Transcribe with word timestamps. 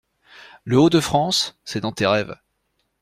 Le-Haut-de-France 0.63 1.59
c’est 1.63 1.81
dans 1.81 1.91
tes 1.91 2.07
rêves. 2.07 2.35